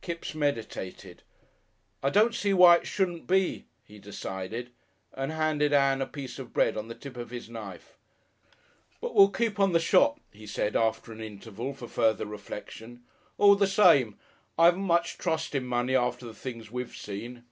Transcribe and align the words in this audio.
Kipps 0.00 0.32
meditated. 0.32 1.24
"I 2.04 2.10
don't 2.10 2.36
see 2.36 2.54
why 2.54 2.76
it 2.76 2.86
shouldn't 2.86 3.26
be," 3.26 3.64
he 3.84 3.98
decided, 3.98 4.70
and 5.12 5.32
handed 5.32 5.72
Ann 5.72 6.00
a 6.00 6.06
piece 6.06 6.38
of 6.38 6.52
bread 6.52 6.76
on 6.76 6.86
the 6.86 6.94
tip 6.94 7.16
of 7.16 7.30
his 7.30 7.50
knife. 7.50 7.98
"But 9.00 9.12
we'll 9.12 9.30
keep 9.32 9.58
on 9.58 9.72
the 9.72 9.80
shop," 9.80 10.20
he 10.30 10.46
said 10.46 10.76
after 10.76 11.10
an 11.10 11.20
interval 11.20 11.74
for 11.74 11.88
further 11.88 12.26
reflection, 12.26 13.02
"all 13.38 13.56
the 13.56 13.66
same.... 13.66 14.16
I 14.56 14.68
'aven't 14.68 14.82
much 14.84 15.18
trust 15.18 15.52
in 15.52 15.66
money 15.66 15.96
after 15.96 16.26
the 16.26 16.32
things 16.32 16.70
we've 16.70 16.94
seen." 16.96 17.42